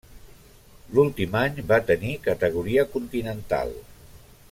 L'últim 0.99 1.37
any 1.41 1.59
va 1.73 1.79
tenir 1.91 2.17
categoria 2.27 2.87
Continental. 2.97 3.77